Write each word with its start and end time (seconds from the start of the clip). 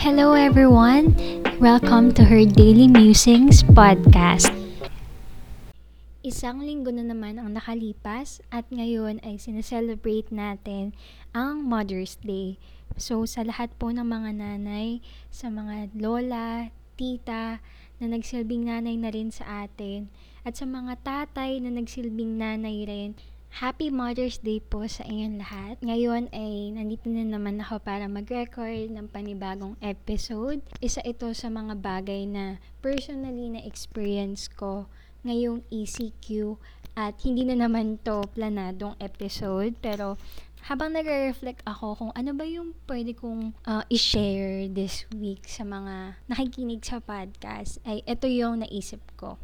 Hello 0.00 0.32
everyone! 0.32 1.12
Welcome 1.60 2.16
to 2.16 2.24
her 2.24 2.48
Daily 2.48 2.88
Musings 2.88 3.60
podcast. 3.60 4.48
Isang 6.24 6.64
linggo 6.64 6.88
na 6.88 7.04
naman 7.04 7.36
ang 7.36 7.52
nakalipas 7.52 8.40
at 8.48 8.64
ngayon 8.72 9.20
ay 9.20 9.36
sineselebrate 9.36 10.32
natin 10.32 10.96
ang 11.36 11.68
Mother's 11.68 12.16
Day. 12.24 12.56
So 12.96 13.28
sa 13.28 13.44
lahat 13.44 13.76
po 13.76 13.92
ng 13.92 14.08
mga 14.08 14.40
nanay, 14.40 15.04
sa 15.28 15.52
mga 15.52 15.92
lola, 15.92 16.72
tita 16.96 17.60
na 18.00 18.06
nagsilbing 18.08 18.72
nanay 18.72 18.96
na 18.96 19.12
rin 19.12 19.28
sa 19.28 19.68
atin 19.68 20.08
at 20.48 20.56
sa 20.56 20.64
mga 20.64 20.96
tatay 21.04 21.60
na 21.60 21.76
nagsilbing 21.76 22.40
nanay 22.40 22.88
rin, 22.88 23.20
Happy 23.50 23.90
Mother's 23.90 24.38
Day 24.38 24.62
po 24.62 24.86
sa 24.86 25.02
inyong 25.02 25.42
lahat. 25.42 25.82
Ngayon 25.82 26.30
ay 26.30 26.70
nandito 26.70 27.10
na 27.10 27.26
naman 27.26 27.58
ako 27.58 27.82
para 27.82 28.06
mag-record 28.06 28.86
ng 28.94 29.10
panibagong 29.10 29.74
episode. 29.82 30.62
Isa 30.78 31.02
ito 31.02 31.26
sa 31.34 31.50
mga 31.50 31.74
bagay 31.82 32.30
na 32.30 32.62
personally 32.78 33.50
na 33.50 33.58
experience 33.66 34.46
ko 34.46 34.86
ngayong 35.26 35.66
ECQ 35.66 36.54
at 36.94 37.18
hindi 37.26 37.42
na 37.42 37.66
naman 37.66 37.98
to 38.06 38.22
planadong 38.38 38.94
episode 39.02 39.74
pero 39.82 40.14
habang 40.70 40.94
nagre-reflect 40.94 41.66
ako 41.66 41.98
kung 41.98 42.12
ano 42.14 42.30
ba 42.36 42.46
yung 42.46 42.76
pwede 42.86 43.18
kong 43.18 43.56
uh, 43.66 43.82
i-share 43.90 44.70
this 44.70 45.10
week 45.16 45.42
sa 45.50 45.66
mga 45.66 46.20
nakikinig 46.30 46.86
sa 46.86 47.02
podcast 47.02 47.82
ay 47.82 48.06
ito 48.06 48.30
yung 48.30 48.62
naisip 48.62 49.00
ko. 49.18 49.40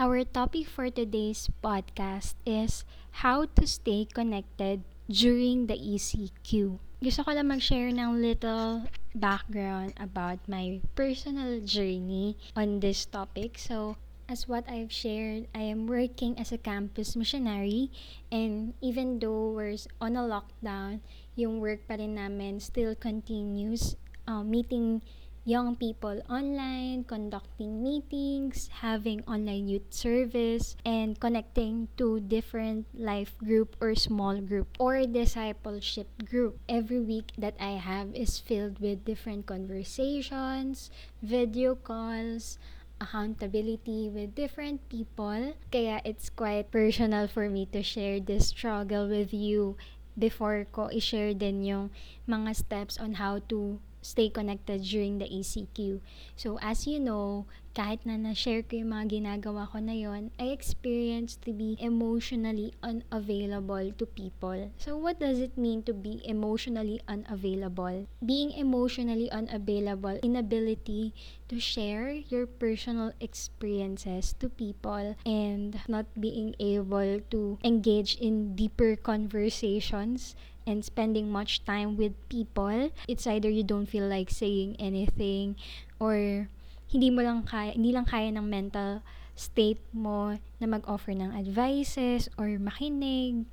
Our 0.00 0.24
topic 0.24 0.64
for 0.64 0.88
today's 0.88 1.52
podcast 1.60 2.32
is 2.48 2.88
how 3.20 3.52
to 3.60 3.68
stay 3.68 4.08
connected 4.08 4.80
during 5.12 5.68
the 5.68 5.76
ECQ. 5.76 6.80
Gusto 7.04 7.20
ko 7.20 7.36
lang 7.36 7.52
mag-share 7.52 7.92
ng 7.92 8.16
little 8.16 8.88
background 9.12 9.92
about 10.00 10.40
my 10.48 10.80
personal 10.96 11.60
journey 11.60 12.40
on 12.56 12.80
this 12.80 13.04
topic. 13.04 13.60
So, 13.60 14.00
as 14.24 14.48
what 14.48 14.64
I've 14.72 14.88
shared, 14.88 15.52
I 15.52 15.68
am 15.68 15.84
working 15.84 16.32
as 16.40 16.48
a 16.48 16.56
campus 16.56 17.12
missionary 17.12 17.92
and 18.32 18.72
even 18.80 19.20
though 19.20 19.52
we're 19.52 19.76
on 20.00 20.16
a 20.16 20.24
lockdown, 20.24 21.04
yung 21.36 21.60
work 21.60 21.84
pa 21.84 22.00
rin 22.00 22.16
namin 22.16 22.64
still 22.64 22.96
continues 22.96 24.00
uh, 24.24 24.40
meeting 24.40 25.04
young 25.44 25.74
people 25.74 26.20
online, 26.28 27.04
conducting 27.04 27.82
meetings, 27.82 28.68
having 28.84 29.24
online 29.24 29.68
youth 29.68 29.88
service, 29.88 30.76
and 30.84 31.18
connecting 31.18 31.88
to 31.96 32.20
different 32.20 32.86
life 32.92 33.36
group 33.38 33.76
or 33.80 33.94
small 33.94 34.40
group 34.40 34.68
or 34.78 35.06
discipleship 35.06 36.08
group. 36.28 36.58
Every 36.68 37.00
week 37.00 37.32
that 37.38 37.56
I 37.58 37.80
have 37.80 38.14
is 38.14 38.38
filled 38.38 38.78
with 38.80 39.04
different 39.04 39.46
conversations, 39.46 40.90
video 41.22 41.74
calls, 41.74 42.58
accountability 43.00 44.12
with 44.12 44.36
different 44.36 44.84
people. 44.92 45.56
Kaya 45.72 46.04
it's 46.04 46.28
quite 46.28 46.70
personal 46.70 47.26
for 47.26 47.48
me 47.48 47.64
to 47.72 47.82
share 47.82 48.20
this 48.20 48.52
struggle 48.52 49.08
with 49.08 49.32
you 49.32 49.80
before 50.18 50.68
ko 50.68 50.92
i-share 50.92 51.32
din 51.32 51.64
yung 51.64 51.88
mga 52.28 52.52
steps 52.52 53.00
on 53.00 53.16
how 53.16 53.40
to 53.48 53.80
stay 54.02 54.28
connected 54.28 54.82
during 54.82 55.18
the 55.18 55.28
ECQ. 55.28 56.00
So, 56.36 56.58
as 56.62 56.86
you 56.86 57.00
know, 57.00 57.46
kahit 57.70 58.02
na 58.02 58.18
na-share 58.18 58.66
ko 58.66 58.82
yung 58.82 58.90
mga 58.90 59.22
ginagawa 59.22 59.70
ko 59.70 59.78
na 59.78 59.94
yon, 59.94 60.34
I 60.42 60.50
experienced 60.50 61.46
to 61.46 61.54
be 61.54 61.78
emotionally 61.78 62.74
unavailable 62.82 63.94
to 63.94 64.04
people. 64.10 64.74
So, 64.74 64.98
what 64.98 65.22
does 65.22 65.38
it 65.38 65.54
mean 65.54 65.86
to 65.86 65.94
be 65.94 66.18
emotionally 66.26 66.98
unavailable? 67.06 68.10
Being 68.18 68.50
emotionally 68.58 69.30
unavailable, 69.30 70.18
inability 70.26 71.14
to 71.46 71.62
share 71.62 72.10
your 72.10 72.46
personal 72.46 73.14
experiences 73.22 74.34
to 74.42 74.50
people 74.50 75.14
and 75.26 75.78
not 75.86 76.06
being 76.18 76.54
able 76.58 77.22
to 77.30 77.58
engage 77.62 78.18
in 78.18 78.54
deeper 78.54 78.94
conversations 78.94 80.34
and 80.66 80.84
spending 80.84 81.30
much 81.30 81.64
time 81.64 81.96
with 81.96 82.12
people. 82.28 82.90
It's 83.08 83.26
either 83.26 83.48
you 83.48 83.62
don't 83.62 83.86
feel 83.86 84.06
like 84.06 84.30
saying 84.30 84.76
anything 84.78 85.56
or 85.98 86.48
hindi 86.90 87.08
mo 87.10 87.22
lang 87.22 87.46
kaya, 87.46 87.72
hindi 87.78 87.94
lang 87.94 88.04
kaya 88.04 88.34
ng 88.34 88.46
mental 88.46 89.02
state 89.38 89.80
mo 89.94 90.36
na 90.60 90.66
mag-offer 90.66 91.16
ng 91.16 91.32
advices 91.32 92.28
or 92.36 92.60
makinig. 92.60 93.46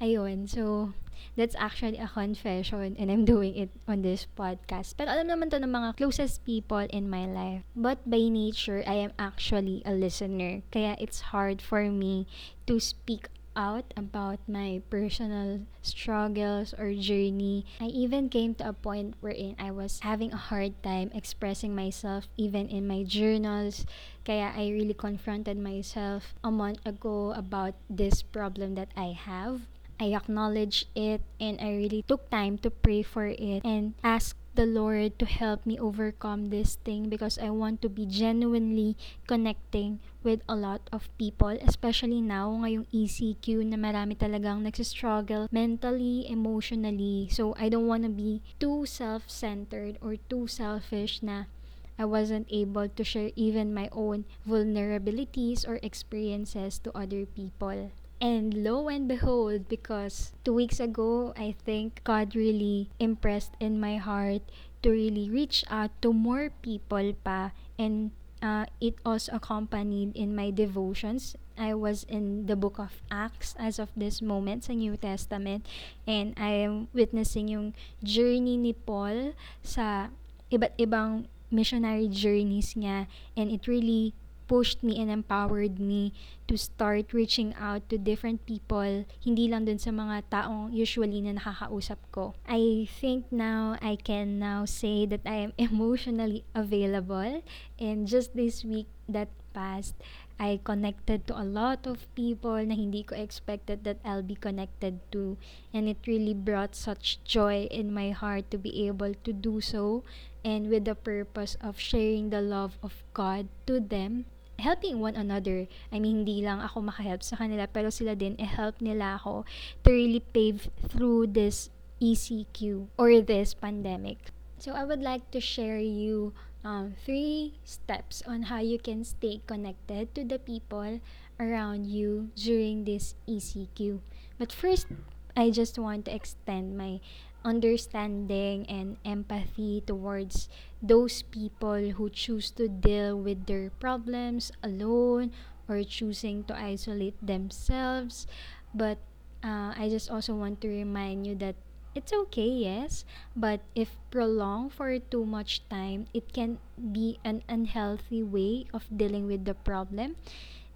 Ayun, 0.00 0.48
so 0.48 0.92
that's 1.36 1.56
actually 1.56 1.98
a 1.98 2.08
confession 2.08 2.96
and 2.98 3.10
I'm 3.10 3.24
doing 3.24 3.56
it 3.56 3.70
on 3.88 4.02
this 4.02 4.26
podcast. 4.36 4.96
Pero 4.96 5.12
alam 5.12 5.28
naman 5.28 5.50
to 5.52 5.60
ng 5.60 5.72
mga 5.72 5.96
closest 5.96 6.44
people 6.44 6.84
in 6.88 7.08
my 7.08 7.26
life. 7.26 7.64
But 7.76 8.04
by 8.08 8.28
nature, 8.28 8.84
I 8.86 9.00
am 9.04 9.12
actually 9.18 9.82
a 9.84 9.92
listener. 9.92 10.62
Kaya 10.72 10.96
it's 11.00 11.32
hard 11.32 11.60
for 11.60 11.88
me 11.88 12.28
to 12.68 12.80
speak 12.80 13.28
out 13.56 13.90
about 13.96 14.38
my 14.46 14.82
personal 14.90 15.64
struggles 15.82 16.74
or 16.78 16.92
journey. 16.94 17.64
I 17.80 17.90
even 17.90 18.28
came 18.28 18.54
to 18.60 18.68
a 18.68 18.72
point 18.76 19.16
wherein 19.20 19.56
I 19.58 19.72
was 19.72 20.00
having 20.00 20.32
a 20.32 20.38
hard 20.52 20.76
time 20.84 21.10
expressing 21.14 21.74
myself 21.74 22.28
even 22.36 22.68
in 22.68 22.86
my 22.86 23.02
journals. 23.02 23.88
Kaya 24.24 24.52
I 24.54 24.68
really 24.70 24.94
confronted 24.94 25.56
myself 25.58 26.36
a 26.44 26.50
month 26.52 26.84
ago 26.84 27.32
about 27.32 27.74
this 27.88 28.22
problem 28.22 28.76
that 28.76 28.92
I 28.96 29.16
have. 29.16 29.66
I 29.98 30.12
acknowledged 30.12 30.92
it 30.94 31.24
and 31.40 31.56
I 31.58 31.72
really 31.72 32.04
took 32.04 32.28
time 32.28 32.58
to 32.60 32.70
pray 32.70 33.02
for 33.02 33.26
it 33.26 33.64
and 33.64 33.94
ask 34.04 34.36
the 34.56 34.64
Lord 34.64 35.20
to 35.20 35.26
help 35.28 35.68
me 35.68 35.78
overcome 35.78 36.48
this 36.48 36.80
thing 36.80 37.12
because 37.12 37.36
I 37.36 37.52
want 37.52 37.84
to 37.84 37.92
be 37.92 38.08
genuinely 38.08 38.96
connecting 39.28 40.00
with 40.24 40.40
a 40.48 40.56
lot 40.56 40.88
of 40.90 41.12
people, 41.20 41.52
especially 41.60 42.24
now 42.24 42.48
ngayong 42.64 42.88
ECQ 42.88 43.68
na 43.68 43.76
marami 43.76 44.16
talagang 44.16 44.64
nagsistruggle 44.64 45.52
mentally, 45.52 46.24
emotionally. 46.24 47.28
So, 47.28 47.52
I 47.60 47.68
don't 47.68 47.86
want 47.86 48.08
to 48.08 48.12
be 48.12 48.40
too 48.56 48.88
self-centered 48.88 50.00
or 50.00 50.16
too 50.16 50.48
selfish 50.48 51.20
na 51.20 51.52
I 52.00 52.04
wasn't 52.08 52.48
able 52.48 52.88
to 52.88 53.04
share 53.04 53.32
even 53.36 53.76
my 53.76 53.88
own 53.92 54.24
vulnerabilities 54.48 55.68
or 55.68 55.80
experiences 55.84 56.80
to 56.84 56.92
other 56.96 57.24
people. 57.24 57.92
And 58.20 58.64
lo 58.64 58.88
and 58.88 59.08
behold, 59.08 59.68
because 59.68 60.32
two 60.44 60.54
weeks 60.54 60.80
ago, 60.80 61.34
I 61.36 61.54
think 61.64 62.00
God 62.04 62.34
really 62.34 62.88
impressed 62.98 63.52
in 63.60 63.78
my 63.78 63.96
heart 64.00 64.40
to 64.82 64.90
really 64.90 65.28
reach 65.28 65.64
out 65.68 65.90
to 66.00 66.12
more 66.12 66.48
people 66.62 67.12
pa. 67.24 67.52
And 67.76 68.16
uh, 68.40 68.64
it 68.80 68.96
also 69.04 69.36
accompanied 69.36 70.16
in 70.16 70.34
my 70.34 70.50
devotions. 70.50 71.36
I 71.58 71.74
was 71.74 72.04
in 72.08 72.46
the 72.46 72.56
book 72.56 72.78
of 72.78 73.00
Acts 73.10 73.54
as 73.58 73.78
of 73.78 73.88
this 73.96 74.20
moment 74.20 74.64
sa 74.64 74.72
New 74.72 74.96
Testament. 74.96 75.68
And 76.08 76.32
I 76.40 76.64
am 76.64 76.88
witnessing 76.96 77.48
yung 77.48 77.76
journey 78.00 78.56
ni 78.56 78.72
Paul 78.72 79.36
sa 79.60 80.08
iba't 80.48 80.76
ibang 80.80 81.28
missionary 81.52 82.08
journeys 82.08 82.72
niya. 82.76 83.08
And 83.36 83.52
it 83.52 83.68
really 83.68 84.12
pushed 84.46 84.82
me 84.82 84.98
and 84.98 85.10
empowered 85.10 85.78
me 85.78 86.14
to 86.46 86.56
start 86.56 87.12
reaching 87.12 87.54
out 87.58 87.86
to 87.90 87.98
different 87.98 88.46
people, 88.46 89.04
hindi 89.22 89.50
lang 89.50 89.66
dun 89.66 89.78
sa 89.78 89.90
mga 89.90 90.30
taong 90.30 90.70
usually 90.70 91.18
na 91.20 91.34
nakakausap 91.34 91.98
ko. 92.14 92.34
I 92.46 92.86
think 92.86 93.30
now 93.34 93.74
I 93.82 93.98
can 93.98 94.38
now 94.38 94.64
say 94.64 95.06
that 95.10 95.26
I 95.26 95.50
am 95.50 95.52
emotionally 95.58 96.46
available 96.54 97.42
and 97.78 98.06
just 98.06 98.34
this 98.38 98.62
week 98.62 98.86
that 99.10 99.28
passed, 99.56 99.96
I 100.36 100.60
connected 100.60 101.24
to 101.26 101.40
a 101.40 101.48
lot 101.48 101.88
of 101.88 102.04
people 102.12 102.60
na 102.60 102.76
hindi 102.76 103.00
ko 103.00 103.16
expected 103.16 103.88
that 103.88 104.04
I'll 104.04 104.20
be 104.26 104.36
connected 104.36 105.00
to 105.16 105.40
and 105.72 105.88
it 105.88 106.04
really 106.04 106.36
brought 106.36 106.76
such 106.76 107.24
joy 107.24 107.64
in 107.72 107.88
my 107.88 108.12
heart 108.12 108.52
to 108.52 108.60
be 108.60 108.84
able 108.84 109.16
to 109.24 109.32
do 109.32 109.64
so 109.64 110.04
and 110.44 110.68
with 110.68 110.84
the 110.84 110.94
purpose 110.94 111.56
of 111.64 111.80
sharing 111.80 112.28
the 112.28 112.44
love 112.44 112.76
of 112.84 113.00
God 113.16 113.48
to 113.64 113.80
them 113.80 114.28
helping 114.58 115.00
one 115.00 115.16
another. 115.16 115.68
I 115.92 115.98
mean, 116.00 116.24
hindi 116.24 116.42
lang 116.42 116.60
ako 116.60 116.88
makahelp 116.88 117.22
sa 117.22 117.36
kanila, 117.36 117.68
pero 117.68 117.88
sila 117.92 118.16
din, 118.16 118.36
i-help 118.40 118.80
nila 118.80 119.20
ako 119.20 119.44
to 119.84 119.88
really 119.92 120.20
pave 120.20 120.68
through 120.88 121.32
this 121.32 121.68
ECQ 122.00 122.88
or 122.96 123.20
this 123.20 123.54
pandemic. 123.54 124.32
So, 124.58 124.72
I 124.72 124.84
would 124.84 125.04
like 125.04 125.30
to 125.36 125.40
share 125.40 125.78
you 125.80 126.32
um, 126.64 126.96
three 127.04 127.54
steps 127.64 128.22
on 128.26 128.48
how 128.48 128.58
you 128.58 128.78
can 128.78 129.04
stay 129.04 129.40
connected 129.46 130.14
to 130.16 130.24
the 130.24 130.38
people 130.38 131.00
around 131.38 131.86
you 131.86 132.32
during 132.34 132.84
this 132.84 133.14
ECQ. 133.28 134.00
But 134.38 134.52
first, 134.52 134.88
I 135.36 135.50
just 135.50 135.78
want 135.78 136.06
to 136.06 136.14
extend 136.14 136.76
my 136.76 137.00
understanding 137.46 138.66
and 138.66 138.98
empathy 139.06 139.80
towards 139.86 140.50
those 140.82 141.22
people 141.22 141.94
who 141.94 142.10
choose 142.10 142.50
to 142.50 142.66
deal 142.66 143.14
with 143.14 143.46
their 143.46 143.70
problems 143.78 144.50
alone 144.66 145.30
or 145.70 145.86
choosing 145.86 146.42
to 146.50 146.54
isolate 146.58 147.14
themselves. 147.22 148.26
But 148.74 148.98
uh, 149.46 149.78
I 149.78 149.86
just 149.88 150.10
also 150.10 150.34
want 150.34 150.60
to 150.66 150.68
remind 150.68 151.26
you 151.26 151.38
that 151.38 151.54
it's 151.94 152.12
okay, 152.12 152.50
yes, 152.50 153.06
but 153.34 153.62
if 153.74 153.96
prolonged 154.10 154.74
for 154.74 154.98
too 154.98 155.24
much 155.24 155.62
time, 155.70 156.10
it 156.12 156.34
can 156.34 156.58
be 156.76 157.18
an 157.24 157.40
unhealthy 157.48 158.22
way 158.22 158.66
of 158.74 158.84
dealing 158.92 159.24
with 159.24 159.46
the 159.46 159.54
problem 159.54 160.16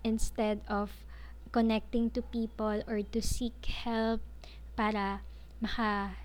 instead 0.03 0.63
of 0.67 1.05
connecting 1.53 2.09
to 2.11 2.23
people 2.23 2.81
or 2.89 3.03
to 3.03 3.21
seek 3.21 3.53
help 3.67 4.23
para 4.79 5.21
maka 5.61 6.17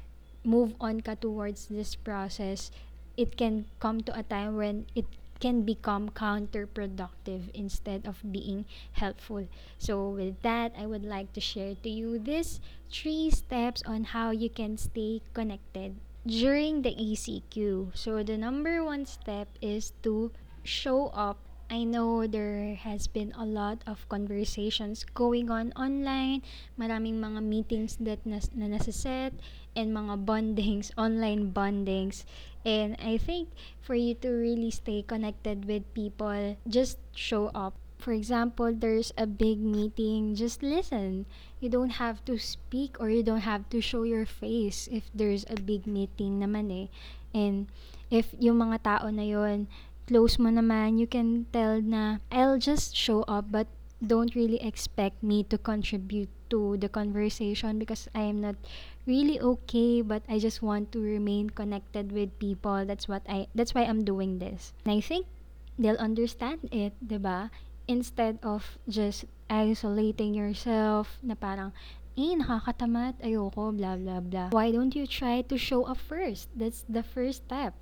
move 0.46 0.76
on 0.80 1.02
ka 1.02 1.16
towards 1.16 1.68
this 1.68 1.96
process, 1.96 2.72
it 3.18 3.38
can 3.38 3.66
come 3.80 4.02
to 4.06 4.14
a 4.18 4.24
time 4.24 4.56
when 4.56 4.86
it 4.96 5.06
can 5.40 5.64
become 5.64 6.10
counterproductive 6.10 7.52
instead 7.54 8.08
of 8.08 8.24
being 8.32 8.66
helpful. 8.94 9.48
So, 9.78 10.10
with 10.10 10.42
that, 10.42 10.74
I 10.78 10.86
would 10.86 11.04
like 11.04 11.34
to 11.34 11.42
share 11.42 11.76
to 11.84 11.90
you 11.90 12.20
this 12.20 12.60
three 12.90 13.30
steps 13.32 13.84
on 13.86 14.16
how 14.16 14.32
you 14.32 14.50
can 14.50 14.78
stay 14.78 15.22
connected 15.34 15.96
during 16.26 16.82
the 16.82 16.96
ECQ. 16.96 17.92
So, 17.94 18.24
the 18.24 18.38
number 18.38 18.84
one 18.84 19.06
step 19.06 19.50
is 19.62 19.92
to 20.04 20.32
show 20.64 21.12
up 21.14 21.38
I 21.70 21.84
know 21.84 22.28
there 22.28 22.76
has 22.76 23.08
been 23.08 23.34
a 23.34 23.46
lot 23.46 23.82
of 23.88 24.08
conversations 24.08 25.04
going 25.04 25.50
on 25.50 25.74
online, 25.74 26.46
maraming 26.78 27.18
mga 27.18 27.42
meetings 27.42 27.98
that 28.06 28.22
nas 28.22 28.54
na 28.54 28.70
nasa-set, 28.70 29.34
and 29.74 29.90
mga 29.90 30.22
bondings, 30.30 30.94
online 30.94 31.50
bondings. 31.50 32.24
And 32.66 32.94
I 33.02 33.18
think 33.18 33.50
for 33.82 33.94
you 33.94 34.14
to 34.22 34.30
really 34.30 34.70
stay 34.70 35.02
connected 35.02 35.66
with 35.66 35.86
people, 35.94 36.58
just 36.70 36.98
show 37.14 37.50
up. 37.54 37.74
For 37.98 38.14
example, 38.14 38.70
there's 38.70 39.14
a 39.18 39.26
big 39.26 39.58
meeting, 39.58 40.36
just 40.36 40.62
listen. 40.62 41.26
You 41.60 41.70
don't 41.70 41.98
have 41.98 42.22
to 42.26 42.38
speak 42.38 42.98
or 43.00 43.10
you 43.10 43.24
don't 43.24 43.48
have 43.48 43.70
to 43.74 43.82
show 43.82 44.04
your 44.04 44.26
face 44.26 44.90
if 44.92 45.10
there's 45.16 45.46
a 45.50 45.58
big 45.58 45.88
meeting 45.88 46.38
naman 46.38 46.70
eh. 46.70 46.88
And 47.34 47.72
if 48.14 48.34
yung 48.38 48.62
mga 48.62 48.84
tao 48.84 49.10
na 49.10 49.26
yon 49.26 49.66
close 50.07 50.38
mo 50.38 50.50
naman, 50.50 50.98
you 51.02 51.10
can 51.10 51.46
tell 51.52 51.81
na 51.81 52.22
I'll 52.31 52.57
just 52.62 52.96
show 52.96 53.25
up 53.28 53.50
but 53.52 53.68
don't 54.06 54.36
really 54.36 54.62
expect 54.62 55.24
me 55.24 55.44
to 55.50 55.57
contribute 55.57 56.30
to 56.50 56.78
the 56.78 56.90
conversation 56.90 57.80
because 57.80 58.07
I 58.13 58.30
am 58.30 58.42
not 58.42 58.56
really 59.10 59.42
okay 59.42 60.02
but 60.02 60.22
I 60.30 60.38
just 60.38 60.62
want 60.62 60.92
to 60.94 61.02
remain 61.02 61.50
connected 61.50 62.12
with 62.12 62.38
people. 62.38 62.86
That's 62.86 63.07
what 63.10 63.25
I 63.30 63.48
that's 63.57 63.74
why 63.74 63.90
I'm 63.90 64.06
doing 64.06 64.38
this. 64.38 64.74
And 64.86 64.94
I 64.94 65.02
think 65.02 65.25
they'll 65.78 66.00
understand 66.00 66.69
it, 66.69 66.94
'di 67.01 67.18
ba? 67.18 67.50
Instead 67.90 68.42
of 68.42 68.78
just 68.90 69.25
isolating 69.50 70.34
yourself 70.34 71.22
na 71.22 71.38
parang 71.38 71.74
eh, 72.16 72.34
nakakatamad, 72.36 73.20
ayoko, 73.20 73.76
blah, 73.76 74.00
blah, 74.00 74.20
blah. 74.24 74.50
Why 74.52 74.72
don't 74.72 74.96
you 74.96 75.06
try 75.06 75.44
to 75.44 75.56
show 75.60 75.84
up 75.84 76.00
first? 76.00 76.50
That's 76.56 76.88
the 76.88 77.04
first 77.04 77.46
step. 77.46 77.76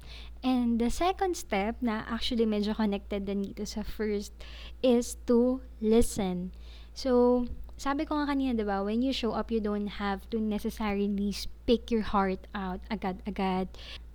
And 0.43 0.81
the 0.81 0.89
second 0.89 1.37
step 1.37 1.79
na 1.79 2.03
actually 2.09 2.49
medyo 2.49 2.75
connected 2.75 3.29
din 3.29 3.45
dito 3.45 3.63
sa 3.63 3.85
first 3.85 4.35
is 4.81 5.15
to 5.29 5.61
listen. 5.79 6.51
So, 6.93 7.45
sabi 7.77 8.05
ko 8.05 8.19
nga 8.21 8.33
kanina, 8.33 8.53
diba, 8.53 8.83
when 8.85 9.01
you 9.01 9.13
show 9.13 9.33
up, 9.33 9.49
you 9.49 9.61
don't 9.61 9.97
have 9.97 10.27
to 10.29 10.37
necessarily 10.37 11.31
speak 11.31 11.53
your 11.67 12.01
heart 12.01 12.47
out 12.53 12.81
agad-agad. 12.91 13.69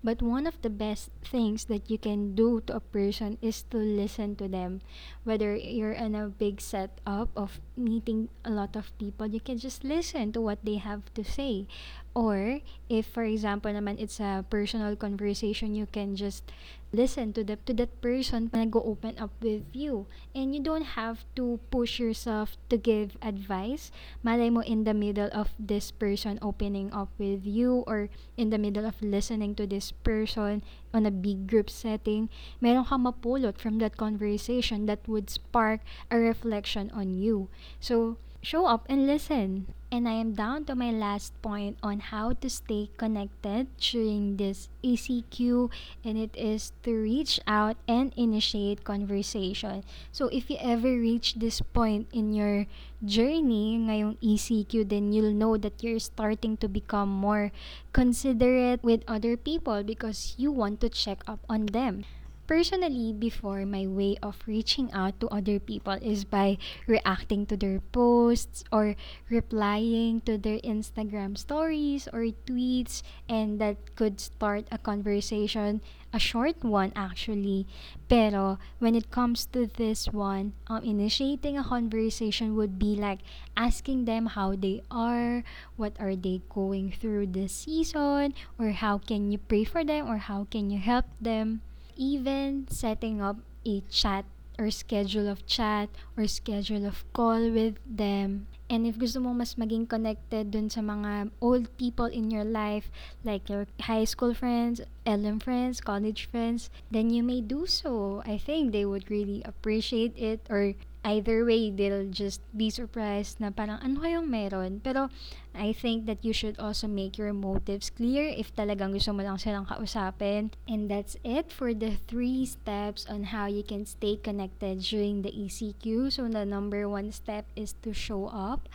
But 0.04 0.22
one 0.22 0.46
of 0.46 0.62
the 0.62 0.70
best 0.70 1.10
things 1.26 1.66
that 1.66 1.90
you 1.90 1.98
can 1.98 2.34
do 2.38 2.62
to 2.70 2.76
a 2.76 2.80
person 2.80 3.36
is 3.42 3.66
to 3.74 3.78
listen 3.78 4.36
to 4.36 4.46
them. 4.46 4.80
Whether 5.24 5.56
you're 5.56 5.96
in 5.96 6.14
a 6.14 6.30
big 6.30 6.60
setup 6.60 7.34
of 7.34 7.60
meeting 7.76 8.28
a 8.44 8.50
lot 8.50 8.76
of 8.76 8.96
people, 8.98 9.26
you 9.26 9.40
can 9.40 9.58
just 9.58 9.82
listen 9.82 10.30
to 10.32 10.40
what 10.40 10.62
they 10.62 10.76
have 10.76 11.12
to 11.14 11.24
say. 11.24 11.66
Or 12.14 12.62
if 12.88 13.06
for 13.10 13.24
example 13.24 13.74
naman 13.74 13.98
it's 13.98 14.22
a 14.22 14.46
personal 14.48 14.94
conversation, 14.94 15.74
you 15.74 15.86
can 15.90 16.14
just 16.14 16.46
listen 16.92 17.32
to 17.36 17.44
the 17.44 17.56
to 17.68 17.74
that 17.76 17.92
person 18.00 18.48
na 18.54 18.64
go 18.64 18.80
open 18.80 19.12
up 19.20 19.28
with 19.44 19.60
you 19.76 20.08
and 20.32 20.56
you 20.56 20.62
don't 20.62 20.96
have 20.96 21.20
to 21.36 21.60
push 21.68 22.00
yourself 22.00 22.56
to 22.72 22.80
give 22.80 23.12
advice 23.20 23.92
malay 24.24 24.48
mo 24.48 24.64
in 24.64 24.88
the 24.88 24.96
middle 24.96 25.28
of 25.36 25.52
this 25.60 25.92
person 25.92 26.40
opening 26.40 26.88
up 26.88 27.12
with 27.20 27.37
you 27.46 27.84
or 27.86 28.08
in 28.36 28.50
the 28.50 28.58
middle 28.58 28.86
of 28.86 29.00
listening 29.02 29.54
to 29.54 29.66
this 29.66 29.92
person 29.92 30.62
on 30.94 31.06
a 31.06 31.10
big 31.10 31.46
group 31.46 31.68
setting 31.70 32.28
meron 32.60 32.84
kang 32.84 33.04
mapulot 33.04 33.58
from 33.58 33.78
that 33.78 33.96
conversation 33.96 34.86
that 34.86 35.06
would 35.06 35.30
spark 35.30 35.80
a 36.10 36.16
reflection 36.18 36.90
on 36.94 37.14
you 37.14 37.48
so 37.80 38.16
show 38.42 38.66
up 38.66 38.86
and 38.88 39.06
listen. 39.06 39.66
And 39.88 40.04
I 40.04 40.20
am 40.20 40.36
down 40.36 40.68
to 40.68 40.76
my 40.76 40.92
last 40.92 41.32
point 41.40 41.80
on 41.82 42.12
how 42.12 42.36
to 42.44 42.48
stay 42.50 42.92
connected 43.00 43.72
during 43.80 44.36
this 44.36 44.68
ECQ, 44.84 45.72
and 46.04 46.20
it 46.20 46.36
is 46.36 46.76
to 46.84 46.92
reach 46.92 47.40
out 47.48 47.80
and 47.88 48.12
initiate 48.12 48.84
conversation. 48.84 49.84
So, 50.12 50.28
if 50.28 50.52
you 50.52 50.60
ever 50.60 50.92
reach 50.92 51.40
this 51.40 51.64
point 51.64 52.04
in 52.12 52.36
your 52.36 52.68
journey 53.00 53.80
ngayong 53.80 54.20
ECQ, 54.20 54.92
then 54.92 55.16
you'll 55.16 55.32
know 55.32 55.56
that 55.56 55.80
you're 55.80 56.04
starting 56.04 56.60
to 56.60 56.68
become 56.68 57.08
more 57.08 57.48
considerate 57.96 58.84
with 58.84 59.08
other 59.08 59.40
people 59.40 59.80
because 59.82 60.36
you 60.36 60.52
want 60.52 60.84
to 60.84 60.92
check 60.92 61.24
up 61.24 61.40
on 61.48 61.72
them 61.72 62.04
personally 62.48 63.12
before 63.12 63.68
my 63.68 63.86
way 63.86 64.16
of 64.24 64.40
reaching 64.48 64.90
out 64.92 65.20
to 65.20 65.28
other 65.28 65.60
people 65.60 65.92
is 66.00 66.24
by 66.24 66.56
reacting 66.88 67.44
to 67.44 67.56
their 67.56 67.78
posts 67.92 68.64
or 68.72 68.96
replying 69.28 70.24
to 70.24 70.40
their 70.40 70.56
Instagram 70.64 71.36
stories 71.36 72.08
or 72.10 72.32
tweets 72.48 73.04
and 73.28 73.60
that 73.60 73.76
could 73.94 74.18
start 74.18 74.64
a 74.72 74.78
conversation 74.78 75.84
a 76.08 76.18
short 76.18 76.64
one 76.64 76.90
actually. 76.96 77.68
Pero 78.08 78.56
when 78.80 78.96
it 78.96 79.12
comes 79.12 79.44
to 79.52 79.68
this 79.68 80.08
one 80.08 80.56
um, 80.66 80.80
initiating 80.82 81.58
a 81.60 81.64
conversation 81.68 82.56
would 82.56 82.78
be 82.78 82.96
like 82.96 83.20
asking 83.56 84.06
them 84.06 84.32
how 84.32 84.56
they 84.56 84.80
are 84.90 85.44
what 85.76 85.92
are 86.00 86.16
they 86.16 86.40
going 86.48 86.96
through 86.96 87.28
this 87.28 87.52
season 87.68 88.32
or 88.58 88.72
how 88.72 88.96
can 88.96 89.30
you 89.30 89.36
pray 89.36 89.64
for 89.64 89.84
them 89.84 90.08
or 90.08 90.16
how 90.16 90.48
can 90.48 90.70
you 90.70 90.80
help 90.80 91.04
them 91.20 91.60
even 91.98 92.64
setting 92.70 93.20
up 93.20 93.36
a 93.66 93.82
chat 93.90 94.24
or 94.58 94.70
schedule 94.70 95.28
of 95.28 95.46
chat 95.46 95.90
or 96.16 96.26
schedule 96.26 96.86
of 96.86 97.04
call 97.12 97.50
with 97.50 97.76
them. 97.84 98.46
And 98.68 98.84
if 98.84 99.00
gusto 99.00 99.24
mo 99.24 99.32
mas 99.32 99.56
maging 99.56 99.88
connected 99.88 100.52
dun 100.52 100.68
sa 100.68 100.84
mga 100.84 101.32
old 101.40 101.72
people 101.80 102.04
in 102.04 102.28
your 102.28 102.44
life, 102.44 102.92
like 103.24 103.48
your 103.48 103.64
high 103.88 104.04
school 104.04 104.36
friends, 104.36 104.84
LM 105.08 105.40
friends, 105.40 105.80
college 105.80 106.28
friends, 106.28 106.68
then 106.92 107.08
you 107.08 107.24
may 107.24 107.40
do 107.40 107.64
so. 107.64 108.20
I 108.28 108.36
think 108.36 108.76
they 108.76 108.84
would 108.84 109.08
really 109.08 109.40
appreciate 109.48 110.12
it 110.20 110.44
or 110.52 110.76
either 111.04 111.44
way, 111.44 111.70
they'll 111.70 112.10
just 112.10 112.40
be 112.56 112.70
surprised 112.70 113.40
na 113.40 113.50
parang 113.50 113.78
ano 113.82 114.02
kayong 114.02 114.28
meron. 114.28 114.80
Pero 114.82 115.08
I 115.54 115.72
think 115.72 116.06
that 116.06 116.24
you 116.24 116.32
should 116.32 116.58
also 116.58 116.86
make 116.86 117.18
your 117.18 117.32
motives 117.32 117.90
clear 117.90 118.26
if 118.28 118.54
talagang 118.54 118.94
gusto 118.94 119.14
mo 119.14 119.22
lang 119.22 119.38
silang 119.38 119.66
kausapin. 119.66 120.54
And 120.66 120.90
that's 120.90 121.16
it 121.22 121.50
for 121.50 121.72
the 121.74 121.98
three 122.10 122.46
steps 122.46 123.06
on 123.06 123.34
how 123.34 123.46
you 123.46 123.62
can 123.62 123.86
stay 123.86 124.18
connected 124.18 124.82
during 124.82 125.22
the 125.22 125.32
ECQ. 125.32 126.12
So 126.12 126.26
the 126.28 126.46
number 126.46 126.88
one 126.88 127.10
step 127.10 127.46
is 127.56 127.74
to 127.82 127.94
show 127.94 128.28
up. 128.30 128.68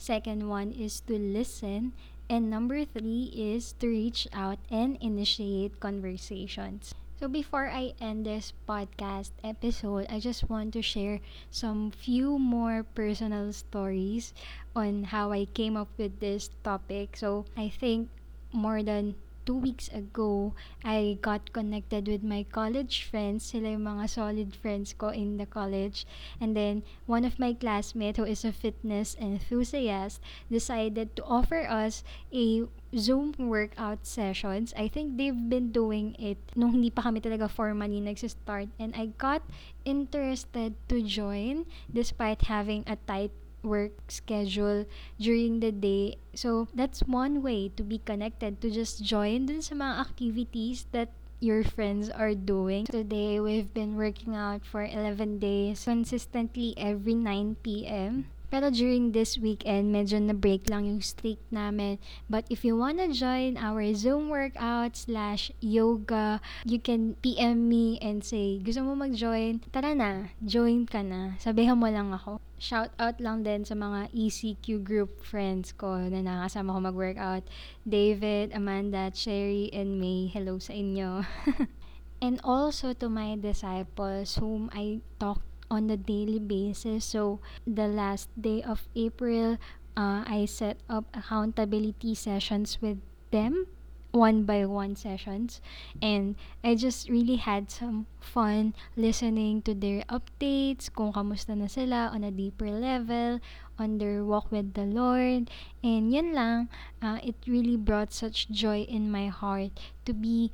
Second 0.00 0.48
one 0.48 0.72
is 0.72 1.04
to 1.08 1.18
listen. 1.18 1.92
And 2.30 2.46
number 2.46 2.86
three 2.86 3.34
is 3.34 3.74
to 3.82 3.90
reach 3.90 4.30
out 4.30 4.62
and 4.70 4.96
initiate 5.02 5.82
conversations. 5.82 6.94
So 7.20 7.28
before 7.28 7.68
I 7.68 7.92
end 8.00 8.24
this 8.24 8.54
podcast 8.66 9.36
episode, 9.44 10.06
I 10.08 10.20
just 10.20 10.48
want 10.48 10.72
to 10.72 10.80
share 10.80 11.20
some 11.50 11.90
few 11.92 12.38
more 12.38 12.82
personal 12.96 13.52
stories 13.52 14.32
on 14.74 15.04
how 15.12 15.30
I 15.30 15.44
came 15.44 15.76
up 15.76 15.92
with 15.98 16.20
this 16.20 16.48
topic. 16.64 17.18
So 17.18 17.44
I 17.58 17.68
think 17.68 18.08
more 18.56 18.82
than 18.82 19.16
two 19.46 19.56
weeks 19.56 19.88
ago, 19.88 20.54
I 20.84 21.18
got 21.20 21.52
connected 21.52 22.08
with 22.08 22.22
my 22.22 22.44
college 22.44 23.04
friends. 23.04 23.50
Sila 23.50 23.74
yung 23.74 23.84
mga 23.84 24.08
solid 24.08 24.54
friends 24.54 24.92
ko 24.92 25.08
in 25.08 25.36
the 25.36 25.46
college. 25.46 26.06
And 26.40 26.56
then, 26.56 26.82
one 27.06 27.24
of 27.24 27.38
my 27.38 27.52
classmates 27.54 28.18
who 28.18 28.24
is 28.24 28.44
a 28.44 28.52
fitness 28.52 29.16
enthusiast 29.20 30.20
decided 30.50 31.16
to 31.16 31.24
offer 31.24 31.66
us 31.68 32.04
a 32.32 32.66
Zoom 32.96 33.34
workout 33.38 34.06
sessions. 34.06 34.74
I 34.76 34.88
think 34.88 35.16
they've 35.16 35.48
been 35.48 35.70
doing 35.70 36.16
it 36.18 36.38
nung 36.58 36.74
hindi 36.74 36.90
pa 36.90 37.06
kami 37.06 37.22
talaga 37.22 37.46
formally 37.46 38.02
nagsistart. 38.02 38.68
And 38.78 38.94
I 38.98 39.14
got 39.18 39.46
interested 39.84 40.74
to 40.90 40.96
join 41.02 41.66
despite 41.86 42.50
having 42.50 42.82
a 42.90 42.98
tight 43.06 43.30
work 43.62 43.92
schedule 44.08 44.86
during 45.18 45.60
the 45.60 45.72
day. 45.72 46.16
So, 46.34 46.68
that's 46.74 47.00
one 47.04 47.42
way 47.42 47.70
to 47.76 47.82
be 47.82 47.98
connected, 47.98 48.60
to 48.60 48.70
just 48.70 49.04
join 49.04 49.46
dun 49.46 49.62
sa 49.62 49.74
mga 49.74 49.94
activities 50.00 50.86
that 50.92 51.12
your 51.40 51.64
friends 51.64 52.12
are 52.12 52.36
doing. 52.36 52.84
Today, 52.84 53.40
we've 53.40 53.72
been 53.72 53.96
working 53.96 54.36
out 54.36 54.64
for 54.64 54.84
11 54.84 55.40
days 55.40 55.84
consistently 55.84 56.76
every 56.76 57.14
9 57.16 57.56
p.m. 57.64 58.28
Pero 58.50 58.66
during 58.68 59.14
this 59.14 59.38
weekend, 59.38 59.94
medyo 59.94 60.18
na-break 60.18 60.66
lang 60.66 60.90
yung 60.90 60.98
streak 60.98 61.38
namin. 61.54 62.02
But 62.26 62.50
if 62.50 62.66
you 62.66 62.74
wanna 62.74 63.14
join 63.14 63.54
our 63.54 63.80
Zoom 63.94 64.26
workout 64.26 64.98
slash 64.98 65.54
yoga, 65.62 66.42
you 66.66 66.82
can 66.82 67.14
PM 67.22 67.70
me 67.70 67.96
and 68.02 68.26
say, 68.26 68.58
gusto 68.58 68.82
mo 68.82 68.98
mag-join? 68.98 69.62
Tara 69.70 69.94
na, 69.94 70.34
join 70.42 70.90
ka 70.90 71.06
na. 71.06 71.38
Sabihan 71.38 71.78
mo 71.78 71.86
lang 71.86 72.10
ako. 72.10 72.42
Shout 72.60 72.92
out 73.00 73.22
lang 73.22 73.46
din 73.46 73.64
sa 73.64 73.72
mga 73.72 74.12
ECQ 74.12 74.84
group 74.84 75.24
friends 75.24 75.72
ko 75.72 75.96
na 76.10 76.20
nakasama 76.20 76.76
ko 76.76 76.78
mag-workout. 76.92 77.46
David, 77.86 78.52
Amanda, 78.52 79.08
Cherry, 79.14 79.72
and 79.72 79.96
May, 79.96 80.28
hello 80.28 80.60
sa 80.60 80.76
inyo. 80.76 81.24
and 82.24 82.36
also 82.44 82.92
to 82.92 83.08
my 83.08 83.38
disciples 83.40 84.36
whom 84.36 84.68
I 84.76 85.00
talk 85.16 85.40
on 85.70 85.88
a 85.88 85.96
daily 85.96 86.38
basis. 86.38 87.04
So, 87.04 87.40
the 87.66 87.86
last 87.86 88.28
day 88.34 88.62
of 88.62 88.88
April, 88.94 89.56
uh, 89.96 90.24
I 90.26 90.44
set 90.44 90.82
up 90.90 91.06
accountability 91.14 92.14
sessions 92.14 92.78
with 92.82 92.98
them 93.30 93.66
one 94.12 94.42
by 94.42 94.66
one 94.66 94.96
sessions 94.96 95.60
and 96.02 96.34
I 96.64 96.74
just 96.74 97.08
really 97.08 97.36
had 97.36 97.70
some 97.70 98.06
fun 98.18 98.74
listening 98.96 99.62
to 99.62 99.74
their 99.74 100.02
updates 100.10 100.90
kung 100.90 101.12
kamusta 101.14 101.54
na 101.54 101.70
sila 101.70 102.10
on 102.10 102.26
a 102.26 102.34
deeper 102.34 102.70
level 102.70 103.38
on 103.78 103.98
their 103.98 104.26
walk 104.26 104.50
with 104.50 104.74
the 104.74 104.86
Lord 104.86 105.50
and 105.82 106.10
yun 106.10 106.34
lang 106.34 106.68
uh, 106.98 107.22
it 107.22 107.38
really 107.46 107.78
brought 107.78 108.12
such 108.12 108.50
joy 108.50 108.82
in 108.82 109.10
my 109.10 109.30
heart 109.30 109.78
to 110.04 110.12
be 110.12 110.50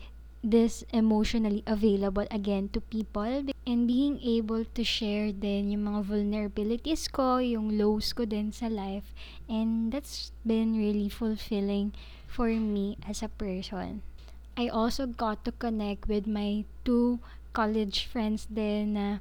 this 0.47 0.87
emotionally 0.95 1.67
available 1.67 2.23
again 2.31 2.71
to 2.71 2.79
people 2.79 3.51
and 3.67 3.91
being 3.91 4.23
able 4.23 4.63
to 4.63 4.87
share 4.87 5.35
din 5.35 5.75
yung 5.75 5.91
mga 5.91 6.07
vulnerabilities 6.07 7.11
ko, 7.11 7.43
yung 7.43 7.75
lows 7.75 8.15
ko 8.15 8.23
din 8.23 8.55
sa 8.55 8.71
life 8.71 9.11
and 9.51 9.91
that's 9.91 10.31
been 10.47 10.79
really 10.79 11.11
fulfilling 11.11 11.91
for 12.31 12.47
me 12.47 12.95
as 13.11 13.27
a 13.27 13.31
person. 13.35 14.07
I 14.55 14.71
also 14.71 15.11
got 15.11 15.43
to 15.45 15.53
connect 15.53 16.07
with 16.07 16.31
my 16.31 16.63
two 16.87 17.19
college 17.51 18.07
friends 18.07 18.47
din 18.47 18.95
na 18.95 19.19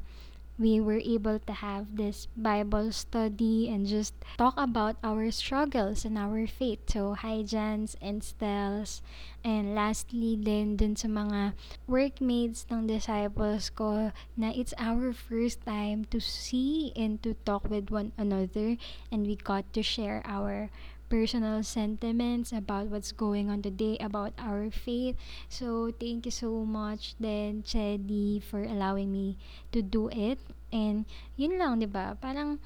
we 0.57 0.79
were 0.79 1.01
able 1.03 1.39
to 1.39 1.53
have 1.53 1.99
this 1.99 2.27
Bible 2.37 2.91
study 2.91 3.67
and 3.67 3.85
just 3.85 4.15
talk 4.37 4.55
about 4.55 4.95
our 5.03 5.29
struggles 5.31 6.05
and 6.05 6.17
our 6.17 6.47
faith. 6.47 6.79
So, 6.87 7.13
hi 7.13 7.43
Jans 7.43 7.97
and 8.01 8.23
Stels. 8.23 9.01
And 9.43 9.75
lastly 9.75 10.39
din 10.39 10.73
dun 10.79 10.95
sa 10.95 11.05
mga 11.05 11.53
workmates 11.85 12.65
ng 12.71 12.87
disciples 12.87 13.69
ko 13.69 14.09
na 14.33 14.49
it's 14.55 14.73
our 14.81 15.13
first 15.13 15.61
time 15.67 16.07
to 16.09 16.17
see 16.17 16.89
and 16.95 17.21
to 17.21 17.37
talk 17.45 17.69
with 17.69 17.93
one 17.93 18.09
another 18.17 18.79
and 19.11 19.27
we 19.27 19.37
got 19.37 19.69
to 19.77 19.85
share 19.85 20.25
our 20.25 20.73
personal 21.09 21.63
sentiments 21.63 22.51
about 22.51 22.87
what's 22.87 23.11
going 23.11 23.49
on 23.49 23.61
today 23.61 23.97
about 24.01 24.33
our 24.37 24.69
faith. 24.71 25.15
So, 25.49 25.91
thank 25.95 26.25
you 26.25 26.33
so 26.33 26.65
much 26.65 27.15
then, 27.19 27.63
Chedi, 27.63 28.41
for 28.41 28.63
allowing 28.63 29.11
me 29.11 29.37
to 29.71 29.81
do 29.81 30.09
it. 30.09 30.39
And, 30.71 31.05
yun 31.35 31.57
lang, 31.57 31.79
di 31.79 31.87
ba? 31.87 32.17
Parang, 32.19 32.59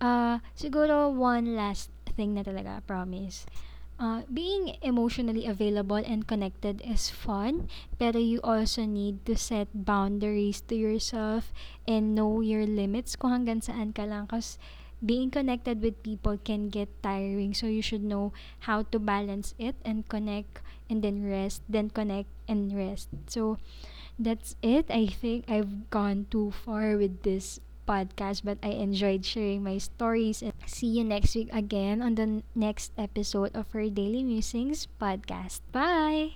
uh, 0.00 0.38
siguro 0.54 1.12
one 1.12 1.56
last 1.56 1.90
thing 2.16 2.34
na 2.34 2.42
talaga, 2.42 2.84
promise. 2.86 3.46
Uh, 3.96 4.28
being 4.28 4.76
emotionally 4.84 5.48
available 5.48 5.96
and 5.96 6.28
connected 6.28 6.84
is 6.84 7.08
fun, 7.08 7.64
pero 7.96 8.20
you 8.20 8.36
also 8.44 8.84
need 8.84 9.24
to 9.24 9.32
set 9.32 9.72
boundaries 9.72 10.60
to 10.60 10.76
yourself 10.76 11.48
and 11.88 12.12
know 12.12 12.44
your 12.44 12.68
limits 12.68 13.16
kung 13.16 13.32
hanggang 13.32 13.64
saan 13.64 13.96
ka 13.96 14.04
lang. 14.04 14.28
Kasi 14.28 14.60
being 15.04 15.30
connected 15.30 15.82
with 15.82 16.02
people 16.02 16.38
can 16.38 16.68
get 16.68 16.88
tiring. 17.02 17.54
So 17.54 17.66
you 17.66 17.82
should 17.82 18.02
know 18.02 18.32
how 18.68 18.82
to 18.90 18.98
balance 18.98 19.54
it 19.58 19.76
and 19.84 20.08
connect 20.08 20.60
and 20.88 21.02
then 21.02 21.24
rest 21.28 21.62
then 21.68 21.90
connect 21.90 22.28
and 22.48 22.72
rest. 22.76 23.08
So 23.26 23.58
that's 24.18 24.56
it. 24.62 24.88
I 24.90 25.06
think 25.06 25.44
i've 25.48 25.90
gone 25.90 26.26
too 26.30 26.50
far 26.50 26.96
with 26.96 27.22
this 27.22 27.60
podcast 27.86 28.42
but 28.42 28.58
i 28.66 28.74
enjoyed 28.74 29.24
sharing 29.24 29.62
my 29.62 29.78
stories. 29.78 30.42
And 30.42 30.52
see 30.66 30.88
you 30.88 31.04
next 31.04 31.34
week 31.36 31.50
again 31.52 32.02
on 32.02 32.14
the 32.16 32.42
next 32.54 32.92
episode 32.98 33.54
of 33.54 33.70
her 33.72 33.88
daily 33.88 34.22
musings 34.24 34.88
podcast. 35.00 35.60
Bye 35.70 36.24